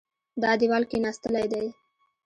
[0.41, 1.65] دا دېوال کېناستلی دی.